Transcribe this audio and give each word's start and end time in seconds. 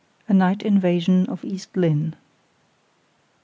A 0.27 0.33
NIGHT 0.33 0.63
INVASION 0.63 1.27
OF 1.27 1.45
EAST 1.45 1.77
LYNNE. 1.77 2.15